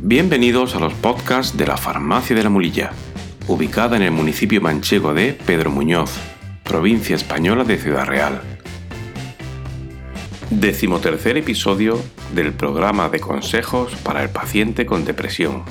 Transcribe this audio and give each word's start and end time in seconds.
Bienvenidos 0.00 0.76
a 0.76 0.78
los 0.78 0.94
podcasts 0.94 1.56
de 1.56 1.66
la 1.66 1.76
Farmacia 1.76 2.36
de 2.36 2.44
la 2.44 2.50
Mulilla, 2.50 2.92
ubicada 3.48 3.96
en 3.96 4.02
el 4.02 4.12
municipio 4.12 4.60
manchego 4.60 5.12
de 5.12 5.32
Pedro 5.32 5.72
Muñoz, 5.72 6.12
provincia 6.62 7.16
española 7.16 7.64
de 7.64 7.78
Ciudad 7.78 8.06
Real. 8.06 8.40
Decimotercer 10.50 11.36
episodio 11.36 12.00
del 12.32 12.52
programa 12.52 13.08
de 13.08 13.18
consejos 13.18 13.96
para 14.04 14.22
el 14.22 14.30
paciente 14.30 14.86
con 14.86 15.04
depresión. 15.04 15.64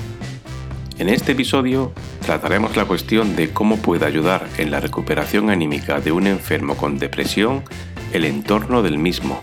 En 0.97 1.07
este 1.07 1.31
episodio 1.31 1.93
trataremos 2.25 2.75
la 2.75 2.83
cuestión 2.83 3.37
de 3.37 3.51
cómo 3.51 3.77
puede 3.77 4.05
ayudar 4.05 4.45
en 4.57 4.71
la 4.71 4.81
recuperación 4.81 5.49
anímica 5.49 6.01
de 6.01 6.11
un 6.11 6.27
enfermo 6.27 6.75
con 6.75 6.99
depresión 6.99 7.63
el 8.11 8.25
entorno 8.25 8.83
del 8.83 8.97
mismo, 8.97 9.41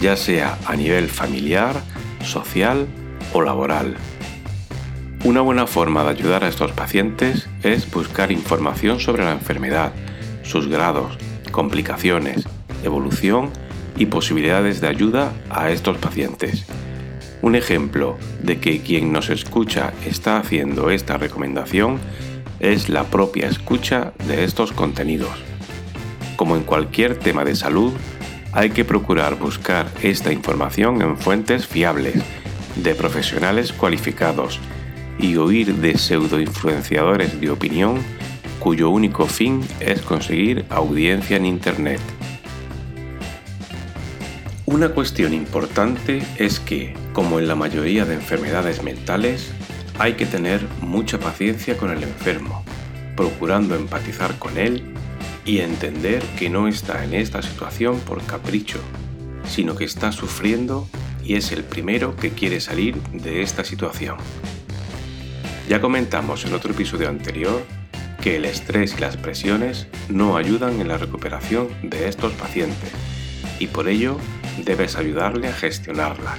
ya 0.00 0.16
sea 0.16 0.58
a 0.66 0.74
nivel 0.74 1.08
familiar, 1.08 1.80
social 2.24 2.88
o 3.36 3.42
laboral. 3.42 3.96
Una 5.24 5.42
buena 5.42 5.66
forma 5.66 6.02
de 6.04 6.10
ayudar 6.10 6.42
a 6.42 6.48
estos 6.48 6.72
pacientes 6.72 7.48
es 7.62 7.90
buscar 7.90 8.32
información 8.32 8.98
sobre 8.98 9.24
la 9.24 9.32
enfermedad, 9.32 9.92
sus 10.42 10.68
grados, 10.68 11.18
complicaciones, 11.50 12.44
evolución 12.82 13.50
y 13.96 14.06
posibilidades 14.06 14.80
de 14.80 14.88
ayuda 14.88 15.32
a 15.50 15.70
estos 15.70 15.98
pacientes. 15.98 16.64
Un 17.42 17.56
ejemplo 17.56 18.16
de 18.42 18.58
que 18.58 18.80
quien 18.80 19.12
nos 19.12 19.28
escucha 19.28 19.92
está 20.06 20.38
haciendo 20.38 20.90
esta 20.90 21.18
recomendación 21.18 21.98
es 22.58 22.88
la 22.88 23.04
propia 23.04 23.48
escucha 23.48 24.14
de 24.26 24.44
estos 24.44 24.72
contenidos. 24.72 25.44
Como 26.36 26.56
en 26.56 26.62
cualquier 26.62 27.18
tema 27.18 27.44
de 27.44 27.54
salud, 27.54 27.92
hay 28.52 28.70
que 28.70 28.86
procurar 28.86 29.34
buscar 29.38 29.88
esta 30.02 30.32
información 30.32 31.02
en 31.02 31.18
fuentes 31.18 31.66
fiables, 31.66 32.22
de 32.76 32.94
profesionales 32.94 33.72
cualificados, 33.72 34.60
y 35.18 35.36
oír 35.36 35.74
de 35.74 35.96
pseudoinfluenciadores 35.96 37.40
de 37.40 37.50
opinión 37.50 38.02
cuyo 38.58 38.90
único 38.90 39.26
fin 39.26 39.60
es 39.80 40.02
conseguir 40.02 40.64
audiencia 40.70 41.36
en 41.36 41.46
Internet. 41.46 42.00
Una 44.64 44.88
cuestión 44.88 45.32
importante 45.32 46.22
es 46.38 46.58
que, 46.58 46.94
como 47.12 47.38
en 47.38 47.46
la 47.46 47.54
mayoría 47.54 48.04
de 48.04 48.14
enfermedades 48.14 48.82
mentales, 48.82 49.52
hay 49.98 50.14
que 50.14 50.26
tener 50.26 50.66
mucha 50.80 51.18
paciencia 51.20 51.76
con 51.76 51.90
el 51.90 52.02
enfermo, 52.02 52.64
procurando 53.16 53.76
empatizar 53.76 54.38
con 54.38 54.58
él 54.58 54.82
y 55.44 55.58
entender 55.58 56.22
que 56.36 56.50
no 56.50 56.66
está 56.66 57.04
en 57.04 57.14
esta 57.14 57.40
situación 57.42 58.00
por 58.00 58.22
capricho, 58.24 58.80
sino 59.48 59.76
que 59.76 59.84
está 59.84 60.10
sufriendo 60.10 60.88
y 61.26 61.34
es 61.34 61.50
el 61.50 61.64
primero 61.64 62.14
que 62.14 62.30
quiere 62.30 62.60
salir 62.60 62.94
de 63.12 63.42
esta 63.42 63.64
situación. 63.64 64.16
Ya 65.68 65.80
comentamos 65.80 66.44
en 66.44 66.54
otro 66.54 66.72
episodio 66.72 67.08
anterior 67.08 67.64
que 68.22 68.36
el 68.36 68.44
estrés 68.44 68.94
y 68.96 69.00
las 69.00 69.16
presiones 69.16 69.88
no 70.08 70.36
ayudan 70.36 70.80
en 70.80 70.86
la 70.86 70.98
recuperación 70.98 71.68
de 71.82 72.08
estos 72.08 72.32
pacientes 72.34 72.92
y 73.58 73.66
por 73.66 73.88
ello 73.88 74.18
debes 74.64 74.96
ayudarle 74.96 75.48
a 75.48 75.52
gestionarlas. 75.52 76.38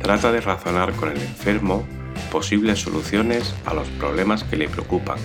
Trata 0.00 0.30
de 0.30 0.40
razonar 0.40 0.92
con 0.92 1.10
el 1.10 1.20
enfermo 1.20 1.84
posibles 2.30 2.80
soluciones 2.80 3.52
a 3.66 3.74
los 3.74 3.88
problemas 3.88 4.44
que 4.44 4.56
le 4.56 4.68
preocupan 4.68 5.18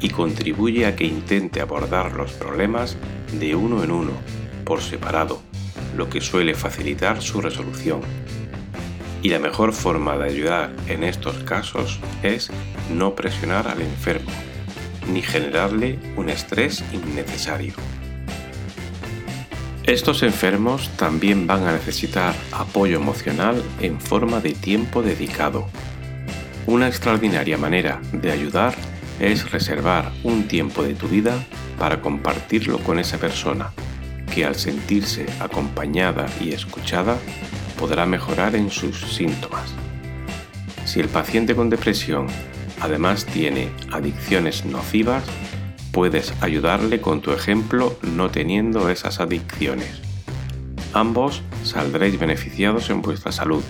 y 0.00 0.08
contribuye 0.08 0.86
a 0.86 0.96
que 0.96 1.04
intente 1.04 1.60
abordar 1.60 2.12
los 2.12 2.32
problemas 2.32 2.96
de 3.38 3.54
uno 3.54 3.84
en 3.84 3.92
uno, 3.92 4.12
por 4.64 4.80
separado, 4.80 5.42
lo 6.00 6.08
que 6.08 6.22
suele 6.22 6.54
facilitar 6.54 7.20
su 7.20 7.42
resolución 7.42 8.00
y 9.22 9.28
la 9.28 9.38
mejor 9.38 9.74
forma 9.74 10.16
de 10.16 10.30
ayudar 10.30 10.70
en 10.88 11.04
estos 11.04 11.36
casos 11.44 12.00
es 12.22 12.50
no 12.90 13.14
presionar 13.14 13.68
al 13.68 13.82
enfermo, 13.82 14.30
ni 15.12 15.20
generarle 15.20 15.98
un 16.16 16.30
estrés 16.30 16.82
innecesario. 16.94 17.74
Estos 19.84 20.22
enfermos 20.22 20.88
también 20.96 21.46
van 21.46 21.66
a 21.66 21.72
necesitar 21.72 22.34
apoyo 22.52 22.96
emocional 22.96 23.62
en 23.82 24.00
forma 24.00 24.40
de 24.40 24.54
tiempo 24.54 25.02
dedicado. 25.02 25.68
Una 26.64 26.88
extraordinaria 26.88 27.58
manera 27.58 28.00
de 28.10 28.32
ayudar 28.32 28.74
es 29.18 29.50
reservar 29.50 30.12
un 30.24 30.48
tiempo 30.48 30.82
de 30.82 30.94
tu 30.94 31.08
vida 31.08 31.44
para 31.78 32.00
compartirlo 32.00 32.78
con 32.78 32.98
esa 32.98 33.18
persona, 33.18 33.74
que 34.30 34.44
al 34.44 34.54
sentirse 34.54 35.26
acompañada 35.40 36.26
y 36.40 36.52
escuchada 36.52 37.18
podrá 37.78 38.06
mejorar 38.06 38.54
en 38.54 38.70
sus 38.70 38.98
síntomas. 39.14 39.74
Si 40.84 41.00
el 41.00 41.08
paciente 41.08 41.54
con 41.54 41.70
depresión 41.70 42.26
además 42.80 43.26
tiene 43.26 43.68
adicciones 43.92 44.64
nocivas, 44.64 45.24
puedes 45.92 46.32
ayudarle 46.40 47.00
con 47.00 47.20
tu 47.20 47.32
ejemplo 47.32 47.96
no 48.02 48.30
teniendo 48.30 48.88
esas 48.88 49.20
adicciones. 49.20 50.00
Ambos 50.92 51.42
saldréis 51.62 52.18
beneficiados 52.18 52.90
en 52.90 53.02
vuestra 53.02 53.32
salud 53.32 53.62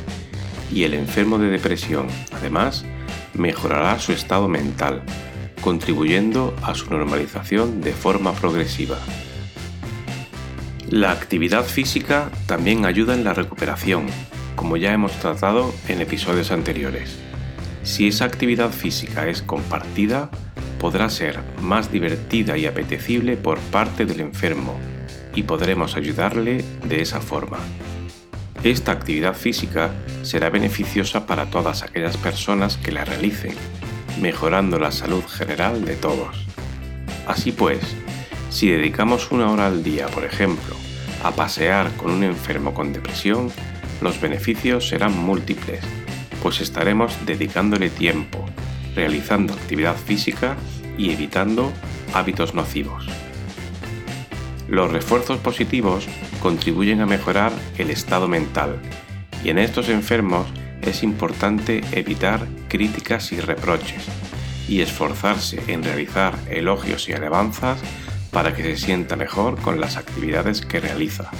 y 0.72 0.84
el 0.84 0.94
enfermo 0.94 1.38
de 1.38 1.48
depresión, 1.48 2.06
además, 2.32 2.84
mejorará 3.34 3.98
su 3.98 4.12
estado 4.12 4.48
mental, 4.48 5.02
contribuyendo 5.60 6.54
a 6.62 6.74
su 6.74 6.90
normalización 6.90 7.80
de 7.80 7.92
forma 7.92 8.32
progresiva. 8.32 8.98
La 10.90 11.12
actividad 11.12 11.64
física 11.64 12.32
también 12.46 12.84
ayuda 12.84 13.14
en 13.14 13.22
la 13.22 13.32
recuperación, 13.32 14.06
como 14.56 14.76
ya 14.76 14.92
hemos 14.92 15.12
tratado 15.12 15.72
en 15.86 16.00
episodios 16.00 16.50
anteriores. 16.50 17.16
Si 17.84 18.08
esa 18.08 18.24
actividad 18.24 18.70
física 18.70 19.28
es 19.28 19.40
compartida, 19.40 20.30
podrá 20.80 21.08
ser 21.08 21.38
más 21.62 21.92
divertida 21.92 22.58
y 22.58 22.66
apetecible 22.66 23.36
por 23.36 23.60
parte 23.60 24.04
del 24.04 24.18
enfermo 24.18 24.80
y 25.32 25.44
podremos 25.44 25.94
ayudarle 25.94 26.64
de 26.84 27.00
esa 27.00 27.20
forma. 27.20 27.58
Esta 28.64 28.90
actividad 28.90 29.34
física 29.34 29.92
será 30.22 30.50
beneficiosa 30.50 31.24
para 31.24 31.50
todas 31.50 31.84
aquellas 31.84 32.16
personas 32.16 32.78
que 32.78 32.90
la 32.90 33.04
realicen, 33.04 33.54
mejorando 34.20 34.80
la 34.80 34.90
salud 34.90 35.22
general 35.24 35.84
de 35.84 35.94
todos. 35.94 36.46
Así 37.28 37.52
pues, 37.52 37.78
si 38.50 38.68
dedicamos 38.68 39.30
una 39.30 39.50
hora 39.50 39.66
al 39.66 39.82
día, 39.82 40.08
por 40.08 40.24
ejemplo, 40.24 40.74
a 41.22 41.30
pasear 41.30 41.92
con 41.96 42.10
un 42.10 42.24
enfermo 42.24 42.74
con 42.74 42.92
depresión, 42.92 43.50
los 44.00 44.20
beneficios 44.20 44.88
serán 44.88 45.16
múltiples, 45.16 45.80
pues 46.42 46.60
estaremos 46.60 47.14
dedicándole 47.26 47.90
tiempo, 47.90 48.44
realizando 48.94 49.54
actividad 49.54 49.96
física 49.96 50.56
y 50.98 51.10
evitando 51.10 51.72
hábitos 52.12 52.54
nocivos. 52.54 53.06
Los 54.68 54.90
refuerzos 54.90 55.38
positivos 55.38 56.06
contribuyen 56.42 57.00
a 57.00 57.06
mejorar 57.06 57.52
el 57.78 57.90
estado 57.90 58.28
mental 58.28 58.80
y 59.44 59.50
en 59.50 59.58
estos 59.58 59.88
enfermos 59.88 60.46
es 60.82 61.02
importante 61.02 61.82
evitar 61.92 62.46
críticas 62.68 63.32
y 63.32 63.40
reproches 63.40 64.04
y 64.68 64.80
esforzarse 64.80 65.60
en 65.66 65.82
realizar 65.82 66.34
elogios 66.48 67.08
y 67.08 67.12
alabanzas 67.12 67.78
para 68.30 68.54
que 68.54 68.62
se 68.62 68.76
sienta 68.76 69.16
mejor 69.16 69.60
con 69.60 69.80
las 69.80 69.96
actividades 69.96 70.60
que 70.60 70.80
realiza. 70.80 71.30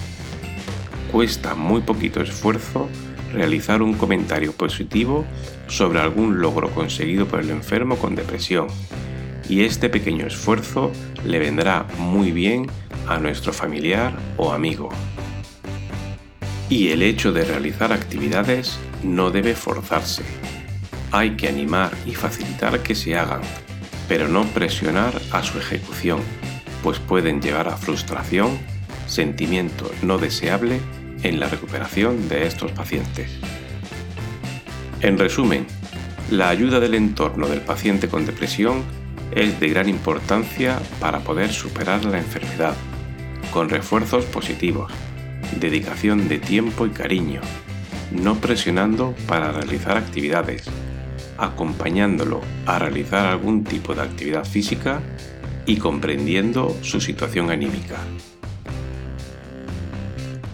Cuesta 1.12 1.55
muy 1.55 1.83
poquito 1.83 2.21
esfuerzo 2.21 2.89
realizar 3.33 3.83
un 3.83 3.95
comentario 3.95 4.53
positivo 4.53 5.25
sobre 5.69 6.00
algún 6.00 6.41
logro 6.41 6.71
conseguido 6.71 7.27
por 7.27 7.41
el 7.41 7.50
enfermo 7.50 7.97
con 7.97 8.15
depresión 8.15 8.67
y 9.49 9.62
este 9.64 9.88
pequeño 9.88 10.26
esfuerzo 10.26 10.93
le 11.25 11.38
vendrá 11.38 11.87
muy 11.99 12.31
bien 12.32 12.67
a 13.09 13.19
nuestro 13.19 13.53
familiar 13.53 14.17
o 14.37 14.53
amigo. 14.53 14.91
Y 16.69 16.88
el 16.88 17.03
hecho 17.03 17.32
de 17.32 17.44
realizar 17.44 17.93
actividades 17.93 18.79
no 19.03 19.32
debe 19.32 19.55
forzarse. 19.55 20.23
Hay 21.11 21.32
que 21.32 21.49
animar 21.49 21.91
y 22.06 22.14
facilitar 22.14 22.81
que 22.81 22.94
se 22.94 23.17
hagan, 23.17 23.41
pero 24.09 24.29
no 24.29 24.44
presionar 24.44 25.20
a 25.32 25.43
su 25.43 25.59
ejecución 25.59 26.20
pues 26.82 26.99
pueden 26.99 27.41
llevar 27.41 27.69
a 27.69 27.77
frustración, 27.77 28.59
sentimiento 29.06 29.91
no 30.03 30.19
deseable 30.19 30.81
en 31.23 31.41
la 31.41 31.49
recuperación 31.49 32.29
de 32.29 32.47
estos 32.47 32.73
pacientes. 32.73 33.31
En 35.00 35.19
resumen, 35.19 35.67
la 36.31 36.49
ayuda 36.49 36.81
del 36.81 36.94
entorno 36.94 37.49
del 37.49 37.61
paciente 37.61 38.09
con 38.09 38.27
depresión 38.27 38.82
es 39.32 39.59
de 39.61 39.69
gran 39.69 39.88
importancia 39.88 40.79
para 41.00 41.21
poder 41.21 41.53
superar 41.53 42.05
la 42.05 42.19
enfermedad, 42.19 42.75
con 43.53 43.69
refuerzos 43.69 44.25
positivos, 44.26 44.93
dedicación 45.59 46.29
de 46.29 46.38
tiempo 46.38 46.87
y 46.87 46.91
cariño, 46.91 47.41
no 48.12 48.37
presionando 48.37 49.15
para 49.26 49.53
realizar 49.53 49.97
actividades, 49.97 50.65
acompañándolo 51.38 52.43
a 52.67 52.79
realizar 52.79 53.26
algún 53.26 53.65
tipo 53.65 53.94
de 53.94 54.03
actividad 54.03 54.44
física 54.44 55.00
y 55.67 55.77
comprendiendo 55.77 56.77
su 56.83 57.01
situación 57.01 57.51
anímica. 57.51 57.97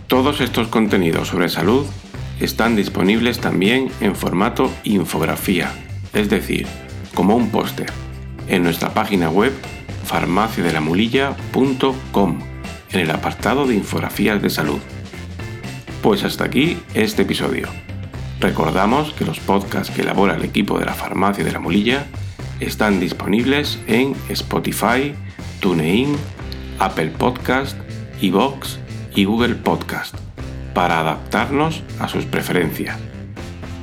Todos 0.07 0.41
estos 0.41 0.69
contenidos 0.69 1.27
sobre 1.29 1.49
salud 1.49 1.85
están 2.41 2.77
disponibles 2.77 3.41
también 3.41 3.91
en 4.01 4.15
formato 4.15 4.71
infografía, 4.85 5.73
es 6.13 6.29
decir, 6.29 6.67
como 7.15 7.35
un 7.35 7.51
póster, 7.51 7.91
en 8.49 8.63
nuestra 8.63 8.95
página 8.95 9.31
web 9.31 9.53
farmaciadelamulilla.com 10.05 12.39
en 12.93 13.01
el 13.01 13.11
apartado 13.11 13.67
de 13.67 13.75
infografías 13.75 14.41
de 14.41 14.51
salud. 14.51 14.79
Pues 16.03 16.23
hasta 16.25 16.45
aquí 16.45 16.79
este 16.95 17.23
episodio. 17.23 17.69
Recordamos 18.41 19.13
que 19.13 19.25
los 19.25 19.41
podcasts 19.41 19.95
que 19.95 20.03
elabora 20.03 20.37
el 20.37 20.45
equipo 20.45 20.79
de 20.79 20.85
la 20.85 20.95
Farmacia 20.95 21.45
de 21.45 21.53
la 21.53 21.59
Mulilla 21.59 22.07
están 22.61 23.01
disponibles 23.01 23.79
en 23.87 24.15
Spotify, 24.29 25.15
TuneIn, 25.61 26.17
Apple 26.79 27.13
Podcast, 27.19 27.77
iVoox 28.21 28.79
y 29.15 29.25
Google 29.25 29.55
Podcast 29.55 30.15
para 30.75 31.01
adaptarnos 31.01 31.83
a 32.01 32.09
sus 32.09 32.25
preferencias. 32.27 32.99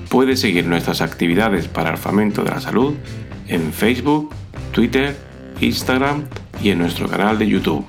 Puede 0.09 0.35
seguir 0.35 0.67
nuestras 0.67 1.01
actividades 1.01 1.67
para 1.67 1.89
el 1.89 1.97
fomento 1.97 2.43
de 2.43 2.51
la 2.51 2.61
salud 2.61 2.93
en 3.47 3.73
Facebook, 3.73 4.29
Twitter, 4.71 5.17
Instagram 5.59 6.25
y 6.61 6.69
en 6.69 6.79
nuestro 6.79 7.07
canal 7.07 7.39
de 7.39 7.47
YouTube. 7.47 7.85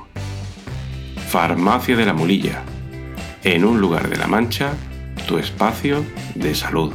Farmacia 1.29 1.97
de 1.97 2.07
la 2.07 2.15
Mulilla. 2.15 2.63
En 3.43 3.65
un 3.65 3.81
lugar 3.81 4.09
de 4.09 4.17
la 4.17 4.27
Mancha, 4.27 4.73
tu 5.27 5.37
espacio 5.37 6.05
de 6.35 6.55
salud. 6.55 6.93